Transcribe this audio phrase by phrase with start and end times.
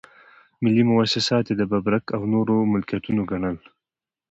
[0.63, 3.57] ملي مواسسات یې د ببرک او نورو ملکيتونه ګڼل.